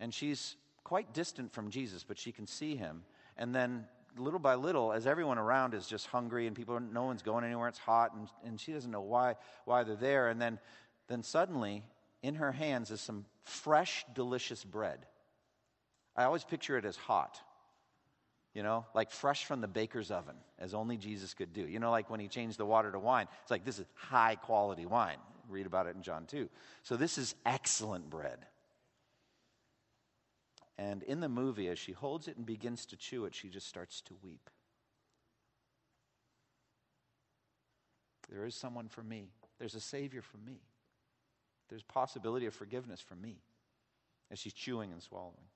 [0.00, 3.04] And she's quite distant from Jesus, but she can see him.
[3.36, 7.22] And then little by little, as everyone around is just hungry and people, no one's
[7.22, 10.28] going anywhere, it's hot, and, and she doesn't know why, why they're there.
[10.28, 10.58] And then
[11.10, 11.82] then suddenly,
[12.22, 15.04] in her hands is some fresh, delicious bread.
[16.16, 17.40] I always picture it as hot,
[18.60, 21.66] you know, like fresh from the baker's oven, as only Jesus could do.
[21.66, 24.34] You know, like when he changed the water to wine, it's like this is high
[24.34, 25.16] quality wine.
[25.48, 26.46] Read about it in John 2.
[26.82, 28.44] So this is excellent bread.
[30.76, 33.66] And in the movie, as she holds it and begins to chew it, she just
[33.66, 34.50] starts to weep.
[38.28, 40.60] There is someone for me, there's a Savior for me.
[41.70, 43.38] There's possibility of forgiveness for me
[44.30, 45.48] as she's chewing and swallowing.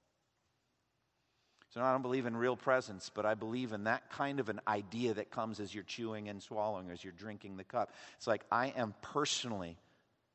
[1.75, 4.61] So I don't believe in real presence, but I believe in that kind of an
[4.69, 7.93] idea that comes as you're chewing and swallowing, as you're drinking the cup.
[8.17, 9.77] It's like I am personally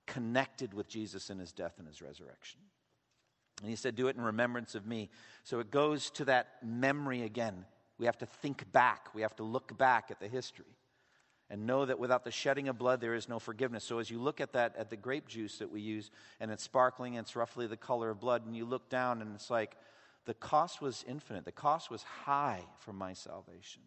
[0.05, 2.59] connected with Jesus in his death and his resurrection.
[3.61, 5.09] And he said, Do it in remembrance of me.
[5.45, 7.63] So it goes to that memory again.
[7.97, 10.75] We have to think back, we have to look back at the history
[11.49, 14.19] and know that without the shedding of blood there is no forgiveness so as you
[14.19, 17.35] look at that at the grape juice that we use and it's sparkling and it's
[17.35, 19.75] roughly the color of blood and you look down and it's like
[20.25, 21.45] the cost was infinite.
[21.45, 23.81] The cost was high for my salvation.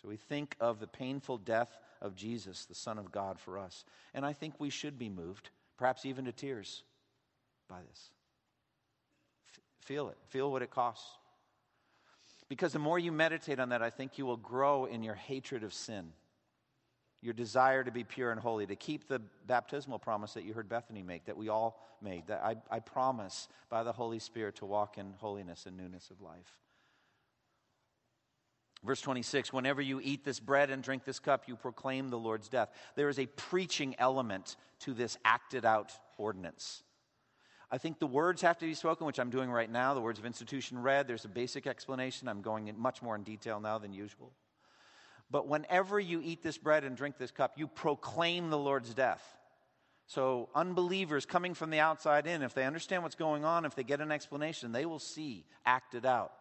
[0.00, 3.84] So we think of the painful death of jesus the son of god for us.
[4.12, 6.82] And i think we should be moved perhaps even to tears
[7.68, 8.10] by this.
[9.80, 10.16] Feel it.
[10.28, 11.06] Feel what it costs.
[12.48, 15.64] Because the more you meditate on that, I think you will grow in your hatred
[15.64, 16.12] of sin,
[17.24, 20.68] your desire to be pure and holy, to keep the baptismal promise that you heard
[20.68, 24.66] Bethany make, that we all made, that I, I promise by the Holy Spirit to
[24.66, 26.58] walk in holiness and newness of life.
[28.84, 32.48] Verse 26 Whenever you eat this bread and drink this cup, you proclaim the Lord's
[32.48, 32.68] death.
[32.94, 36.82] There is a preaching element to this acted out ordinance.
[37.70, 39.94] I think the words have to be spoken, which I'm doing right now.
[39.94, 41.08] The words of institution read.
[41.08, 42.28] There's a basic explanation.
[42.28, 44.30] I'm going in much more in detail now than usual.
[45.30, 49.22] But whenever you eat this bread and drink this cup, you proclaim the Lord's death.
[50.06, 53.84] So, unbelievers coming from the outside in, if they understand what's going on, if they
[53.84, 56.32] get an explanation, they will see acted out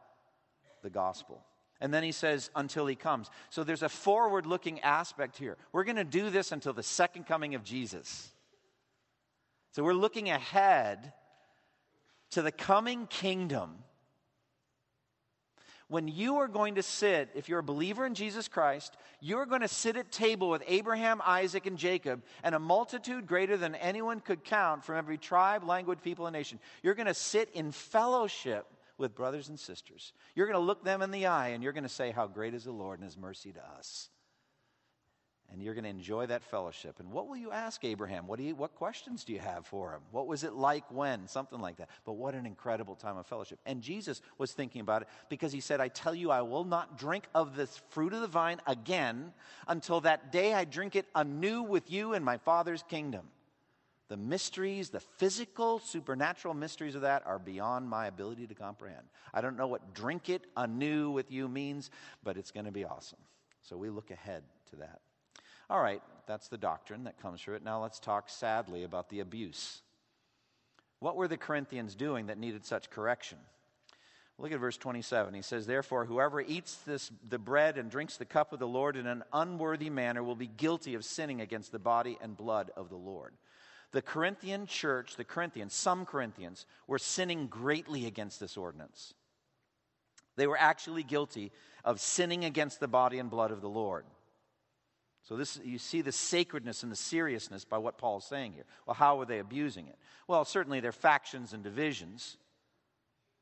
[0.82, 1.42] the gospel.
[1.80, 3.30] And then he says, until he comes.
[3.50, 5.58] So there's a forward looking aspect here.
[5.72, 8.32] We're going to do this until the second coming of Jesus.
[9.72, 11.14] So we're looking ahead
[12.32, 13.76] to the coming kingdom
[15.88, 19.62] when you are going to sit, if you're a believer in Jesus Christ, you're going
[19.62, 24.20] to sit at table with Abraham, Isaac, and Jacob, and a multitude greater than anyone
[24.20, 26.60] could count from every tribe, language, people, and nation.
[26.82, 28.66] You're going to sit in fellowship
[28.98, 30.14] with brothers and sisters.
[30.36, 32.54] You're going to look them in the eye and you're going to say, How great
[32.54, 34.10] is the Lord and his mercy to us.
[35.54, 37.00] And you're going to enjoy that fellowship.
[37.00, 38.26] And what will you ask Abraham?
[38.26, 40.02] What, do you, what questions do you have for him?
[40.10, 41.28] What was it like when?
[41.28, 41.90] Something like that.
[42.06, 43.60] But what an incredible time of fellowship.
[43.68, 46.98] And Jesus was thinking about it because he said, I tell you, I will not
[46.98, 49.32] drink of this fruit of the vine again
[49.68, 53.28] until that day I drink it anew with you in my Father's kingdom.
[54.08, 59.06] The mysteries, the physical, supernatural mysteries of that are beyond my ability to comprehend.
[59.32, 61.92] I don't know what drink it anew with you means,
[62.24, 63.20] but it's going to be awesome.
[63.62, 65.00] So we look ahead to that.
[65.70, 67.64] All right, that's the doctrine that comes through it.
[67.64, 69.82] Now let's talk sadly about the abuse.
[71.00, 73.38] What were the Corinthians doing that needed such correction?
[74.38, 75.34] Look at verse 27.
[75.34, 78.96] He says, Therefore, whoever eats this, the bread and drinks the cup of the Lord
[78.98, 82.90] in an unworthy manner will be guilty of sinning against the body and blood of
[82.90, 83.34] the Lord.
[83.92, 89.14] The Corinthian church, the Corinthians, some Corinthians, were sinning greatly against this ordinance.
[90.36, 91.52] They were actually guilty
[91.86, 94.06] of sinning against the body and blood of the Lord.
[95.24, 98.66] So this you see the sacredness and the seriousness by what Paul is saying here.
[98.86, 99.98] Well, how were they abusing it?
[100.28, 102.38] Well, certainly their factions and divisions.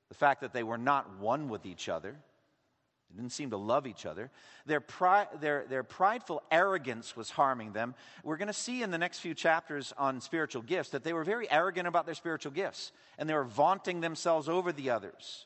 [0.09, 2.17] The fact that they were not one with each other,
[3.09, 4.29] they didn't seem to love each other.
[4.65, 7.95] Their, pri- their, their prideful arrogance was harming them.
[8.23, 11.23] We're going to see in the next few chapters on spiritual gifts that they were
[11.23, 15.45] very arrogant about their spiritual gifts, and they were vaunting themselves over the others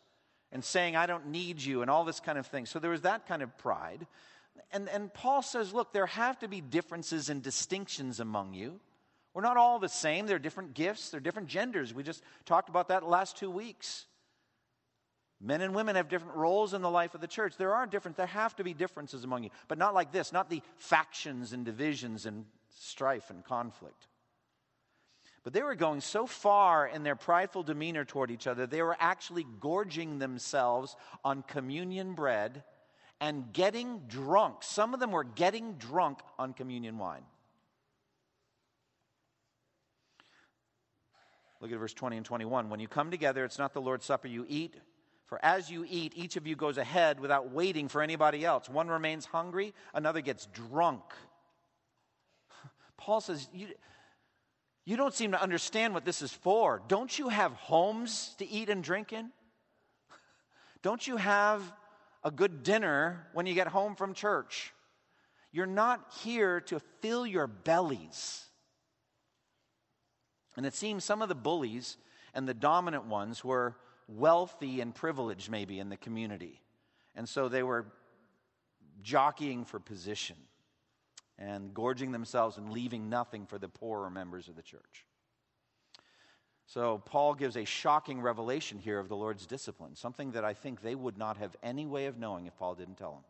[0.51, 2.65] and saying, I don't need you, and all this kind of thing.
[2.65, 4.07] So there was that kind of pride.
[4.71, 8.79] And, and Paul says, look, there have to be differences and distinctions among you.
[9.33, 10.27] We're not all the same.
[10.27, 11.93] There are different gifts, there are different genders.
[11.93, 14.05] We just talked about that last two weeks.
[15.41, 17.57] Men and women have different roles in the life of the church.
[17.57, 20.49] There are different, there have to be differences among you, but not like this, not
[20.49, 22.45] the factions and divisions and
[22.79, 24.07] strife and conflict.
[25.43, 28.97] But they were going so far in their prideful demeanor toward each other, they were
[28.99, 32.63] actually gorging themselves on communion bread
[33.21, 34.57] and getting drunk.
[34.61, 37.23] Some of them were getting drunk on communion wine.
[41.61, 42.69] Look at verse 20 and 21.
[42.69, 44.75] When you come together, it's not the Lord's Supper you eat
[45.25, 48.69] for as you eat, each of you goes ahead without waiting for anybody else.
[48.69, 51.01] One remains hungry, another gets drunk.
[52.97, 53.69] Paul says, you,
[54.85, 56.83] you don't seem to understand what this is for.
[56.87, 59.31] Don't you have homes to eat and drink in?
[60.83, 61.61] Don't you have
[62.25, 64.73] a good dinner when you get home from church?
[65.53, 68.43] You're not here to fill your bellies.
[70.57, 71.95] And it seems some of the bullies
[72.33, 76.61] and the dominant ones were wealthy and privileged, maybe, in the community.
[77.15, 77.85] And so they were
[79.01, 80.35] jockeying for position
[81.37, 85.05] and gorging themselves and leaving nothing for the poorer members of the church.
[86.67, 90.81] So, Paul gives a shocking revelation here of the Lord's discipline, something that I think
[90.81, 93.23] they would not have any way of knowing if Paul didn't tell them.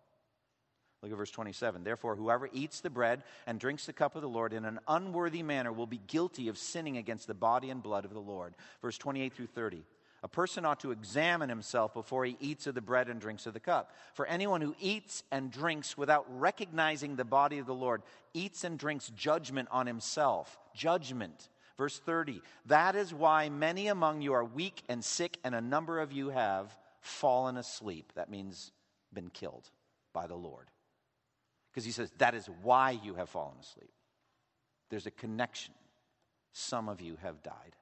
[1.01, 1.83] Look at verse 27.
[1.83, 5.43] Therefore, whoever eats the bread and drinks the cup of the Lord in an unworthy
[5.43, 8.55] manner will be guilty of sinning against the body and blood of the Lord.
[8.81, 9.83] Verse 28 through 30.
[10.23, 13.53] A person ought to examine himself before he eats of the bread and drinks of
[13.53, 13.91] the cup.
[14.15, 18.01] For anyone who eats and drinks without recognizing the body of the Lord
[18.33, 20.57] eats and drinks judgment on himself.
[20.73, 21.49] Judgment.
[21.77, 25.99] Verse 30 That is why many among you are weak and sick, and a number
[25.99, 28.13] of you have fallen asleep.
[28.15, 28.71] That means
[29.13, 29.69] been killed
[30.13, 30.67] by the Lord.
[31.71, 33.91] Because he says, That is why you have fallen asleep.
[34.89, 35.73] There's a connection.
[36.53, 37.75] Some of you have died.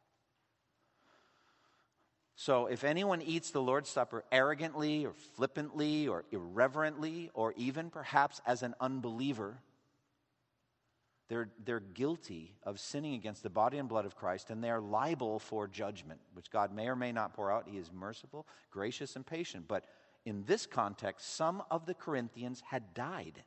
[2.36, 8.42] So if anyone eats the Lord's Supper arrogantly or flippantly or irreverently or even perhaps
[8.46, 9.60] as an unbeliever,
[11.34, 14.80] they're, they're guilty of sinning against the body and blood of Christ, and they are
[14.80, 17.68] liable for judgment, which God may or may not pour out.
[17.68, 19.66] He is merciful, gracious, and patient.
[19.68, 19.86] But
[20.26, 23.42] in this context, some of the Corinthians had died.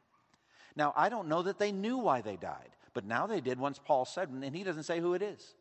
[0.74, 3.78] Now, I don't know that they knew why they died, but now they did once
[3.78, 5.54] Paul said, and he doesn't say who it is.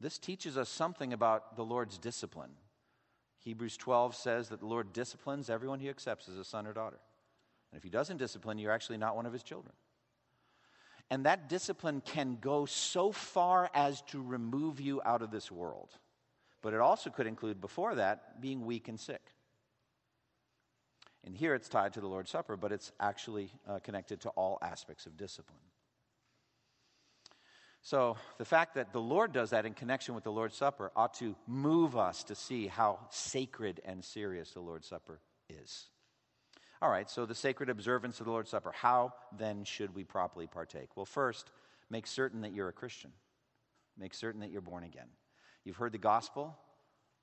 [0.00, 2.52] This teaches us something about the Lord's discipline.
[3.38, 6.98] Hebrews 12 says that the Lord disciplines everyone he accepts as a son or daughter.
[7.70, 9.74] And if he doesn't discipline, you're actually not one of his children.
[11.10, 15.90] And that discipline can go so far as to remove you out of this world.
[16.60, 19.22] But it also could include, before that, being weak and sick.
[21.24, 24.58] And here it's tied to the Lord's Supper, but it's actually uh, connected to all
[24.62, 25.58] aspects of discipline.
[27.88, 31.14] So, the fact that the Lord does that in connection with the Lord's Supper ought
[31.20, 35.86] to move us to see how sacred and serious the Lord's Supper is.
[36.82, 38.72] All right, so the sacred observance of the Lord's Supper.
[38.72, 40.98] How then should we properly partake?
[40.98, 41.50] Well, first,
[41.88, 43.10] make certain that you're a Christian.
[43.96, 45.08] Make certain that you're born again.
[45.64, 46.58] You've heard the gospel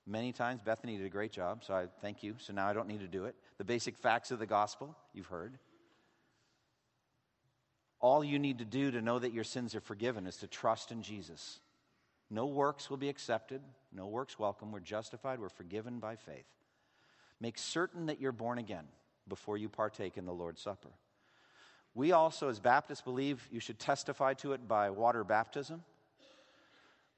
[0.08, 0.62] many times.
[0.66, 2.38] Bethany did a great job, so I thank you.
[2.40, 3.36] So now I don't need to do it.
[3.60, 5.60] The basic facts of the gospel, you've heard.
[8.06, 10.92] All you need to do to know that your sins are forgiven is to trust
[10.92, 11.60] in Jesus.
[12.30, 14.72] No works will be accepted, no works welcome.
[14.72, 16.46] We're justified, we're forgiven by faith.
[17.42, 18.86] Make certain that you're born again
[19.28, 20.90] before you partake in the Lord's Supper.
[21.96, 25.84] We also, as Baptists, believe you should testify to it by water baptism.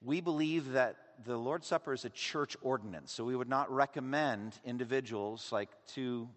[0.01, 4.57] We believe that the Lord's Supper is a church ordinance, so we would not recommend
[4.63, 6.29] individuals like two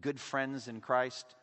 [0.00, 1.36] good friends in Christ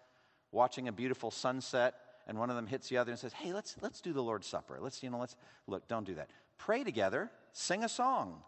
[0.52, 1.96] watching a beautiful sunset
[2.28, 4.48] and one of them hits the other and says, Hey, let's, let's do the Lord's
[4.48, 4.78] Supper.
[4.80, 5.36] Let's, you know, let's,
[5.68, 6.30] look, don't do that.
[6.58, 8.44] Pray together, sing a song,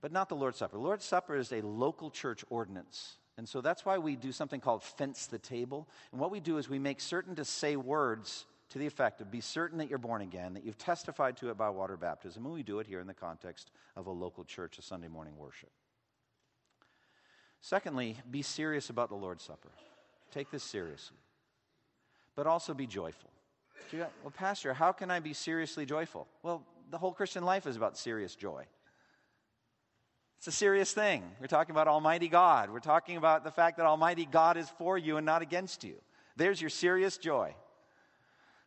[0.00, 0.78] but not the Lord's Supper.
[0.78, 3.16] Lord's Supper is a local church ordinance.
[3.36, 5.88] And so that's why we do something called fence the table.
[6.12, 9.30] And what we do is we make certain to say words to the effect of
[9.30, 12.44] be certain that you're born again, that you've testified to it by water baptism.
[12.44, 15.36] And we do it here in the context of a local church, a Sunday morning
[15.36, 15.70] worship.
[17.60, 19.70] Secondly, be serious about the Lord's Supper.
[20.30, 21.16] Take this seriously
[22.40, 23.28] but also be joyful.
[24.22, 26.26] well, Pastor, how can I be seriously joyful?
[26.42, 28.64] Well, the whole Christian life is about serious joy.
[30.38, 31.22] It's a serious thing.
[31.38, 32.70] We're talking about Almighty God.
[32.70, 35.96] We're talking about the fact that Almighty God is for you and not against you.
[36.34, 37.54] There's your serious joy.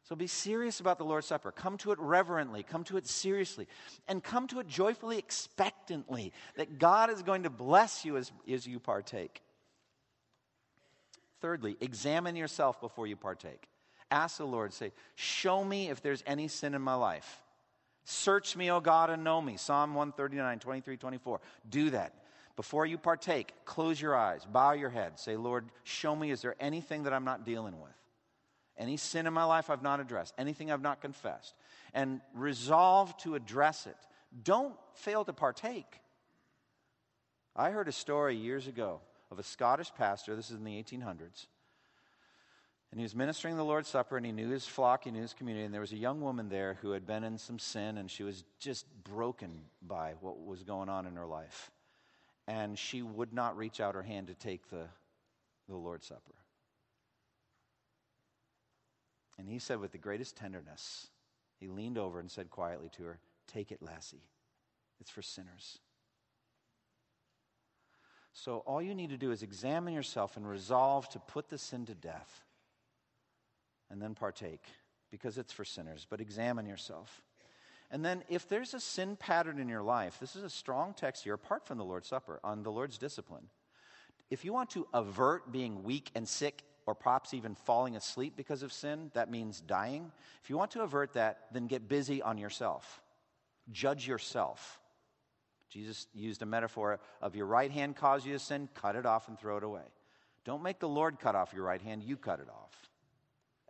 [0.04, 1.52] So be serious about the Lord's Supper.
[1.52, 3.68] Come to it reverently, come to it seriously,
[4.08, 8.68] and come to it joyfully, expectantly that God is going to bless you as, as
[8.68, 9.42] you partake.
[11.44, 13.68] Thirdly, examine yourself before you partake.
[14.10, 17.42] Ask the Lord, say, Show me if there's any sin in my life.
[18.06, 19.58] Search me, O God, and know me.
[19.58, 21.42] Psalm 139, 23, 24.
[21.70, 22.14] Do that.
[22.56, 25.20] Before you partake, close your eyes, bow your head.
[25.20, 27.92] Say, Lord, show me, is there anything that I'm not dealing with?
[28.78, 30.34] Any sin in my life I've not addressed?
[30.38, 31.56] Anything I've not confessed?
[31.94, 33.98] And resolve to address it.
[34.46, 36.00] Don't fail to partake.
[37.54, 39.02] I heard a story years ago
[39.34, 40.36] of a Scottish pastor.
[40.36, 41.48] This is in the 1800s.
[42.92, 45.34] And he was ministering the Lord's Supper, and he knew his flock, he knew his
[45.34, 45.66] community.
[45.66, 48.22] And there was a young woman there who had been in some sin, and she
[48.22, 51.72] was just broken by what was going on in her life.
[52.48, 54.86] And she would not reach out her hand to take the,
[55.68, 56.36] the Lord's Supper.
[59.40, 61.08] And he said, with the greatest tenderness,
[61.60, 64.28] he leaned over and said quietly to her, Take it, lassie.
[65.02, 65.80] It's for sinners.
[68.34, 71.86] So all you need to do is examine yourself and resolve to put the sin
[71.86, 72.44] to death
[73.90, 74.66] and then partake
[75.12, 76.08] because it's for sinners.
[76.10, 77.22] But examine yourself.
[77.92, 81.26] And then, if there's a sin pattern in your life, this is a strong text
[81.26, 83.50] here, apart from the Lord's Supper, on the Lord's discipline.
[84.32, 88.64] If you want to avert being weak and sick, or perhaps even falling asleep because
[88.64, 90.12] of sin, that means dying.
[90.42, 93.02] If you want to avert that, then get busy on yourself.
[93.72, 94.80] Judge yourself.
[95.74, 99.28] Jesus used a metaphor of your right hand cause you to sin, cut it off
[99.28, 99.82] and throw it away.
[100.46, 102.90] Don't make the Lord cut off your right hand, you cut it off.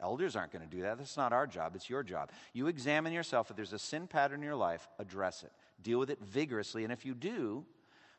[0.01, 0.97] Elders aren't going to do that.
[0.97, 2.29] That's not our job, it's your job.
[2.51, 3.49] You examine yourself.
[3.49, 5.51] If there's a sin pattern in your life, address it,
[5.81, 6.83] deal with it vigorously.
[6.83, 7.63] And if you do,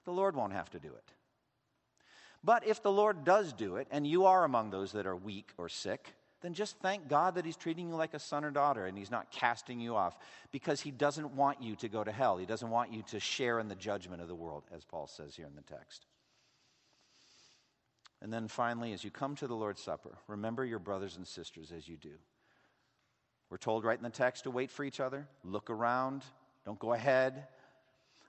[0.07, 1.13] the Lord won't have to do it.
[2.43, 5.51] But if the Lord does do it, and you are among those that are weak
[5.59, 6.15] or sick,
[6.45, 9.11] then just thank God that He's treating you like a son or daughter and He's
[9.11, 10.19] not casting you off
[10.53, 12.37] because He doesn't want you to go to hell.
[12.37, 15.35] He doesn't want you to share in the judgment of the world, as Paul says
[15.35, 16.05] here in the text.
[18.21, 21.73] And then finally, as you come to the Lord's Supper, remember your brothers and sisters
[21.75, 22.13] as you do.
[23.49, 26.25] We're told right in the text to wait for each other, look around,
[26.67, 27.47] don't go ahead.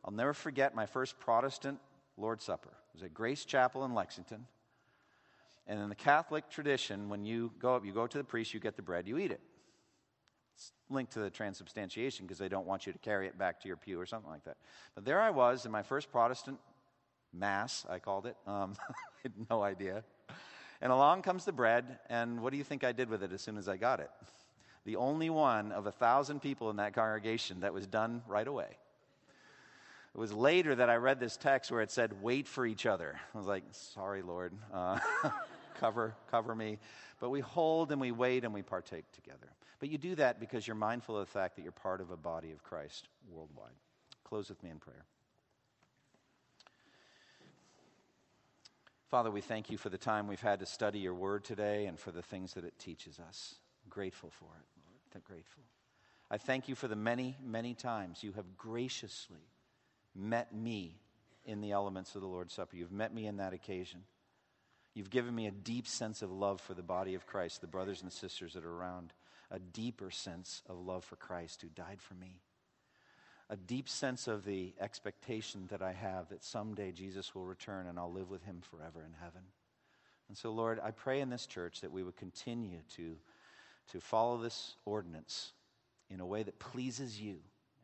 [0.05, 1.79] I'll never forget my first Protestant
[2.15, 2.69] Lord's Supper.
[2.69, 4.45] It was at Grace Chapel in Lexington.
[5.67, 8.59] And in the Catholic tradition, when you go up, you go to the priest, you
[8.59, 9.41] get the bread, you eat it.
[10.55, 13.67] It's linked to the transubstantiation because they don't want you to carry it back to
[13.67, 14.57] your pew or something like that.
[14.93, 16.59] But there I was in my first Protestant
[17.33, 18.37] Mass, I called it.
[18.47, 18.93] Um, I
[19.23, 20.03] had no idea.
[20.81, 23.41] And along comes the bread, and what do you think I did with it as
[23.41, 24.09] soon as I got it?
[24.85, 28.77] The only one of a thousand people in that congregation that was done right away.
[30.15, 33.19] It was later that I read this text where it said, wait for each other.
[33.33, 34.97] I was like, sorry, Lord, uh,
[35.77, 36.77] cover, cover me.
[37.19, 39.49] But we hold and we wait and we partake together.
[39.81, 42.15] But you do that because you're mindful of the fact that you're part of a
[42.15, 43.73] body of Christ worldwide.
[44.23, 45.03] Close with me in prayer.
[49.09, 51.99] Father, we thank you for the time we've had to study your word today and
[51.99, 53.55] for the things that it teaches us.
[53.83, 55.01] I'm grateful for it, Lord.
[55.13, 55.63] I'm grateful.
[56.31, 59.43] I thank you for the many, many times you have graciously
[60.15, 60.97] met me
[61.45, 62.75] in the elements of the Lord's Supper.
[62.75, 64.03] You've met me in that occasion.
[64.93, 68.01] You've given me a deep sense of love for the body of Christ, the brothers
[68.01, 69.13] and sisters that are around,
[69.51, 72.39] a deeper sense of love for Christ who died for me
[73.49, 77.99] a deep sense of the expectation that I have that someday Jesus will return and
[77.99, 79.41] I'll live with him forever in heaven.
[80.27, 83.15] And so, Lord, I pray in this church that we would continue to,
[83.91, 85.51] to follow this ordinance
[86.09, 87.37] in a way that pleases you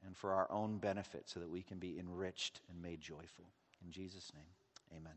[0.06, 3.46] and for our own benefit so that we can be enriched and made joyful.
[3.84, 5.14] In Jesus' name, amen.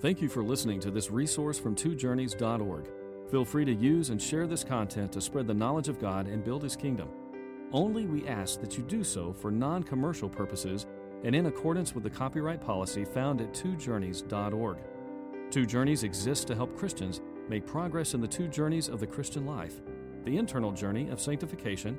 [0.00, 2.88] Thank you for listening to this resource from twojourneys.org.
[3.30, 6.44] Feel free to use and share this content to spread the knowledge of God and
[6.44, 7.08] build his kingdom.
[7.72, 10.86] Only we ask that you do so for non commercial purposes
[11.24, 14.78] and in accordance with the copyright policy found at twojourneys.org.
[15.50, 19.46] Two Journeys exists to help Christians make progress in the two journeys of the Christian
[19.46, 19.80] life
[20.24, 21.98] the internal journey of sanctification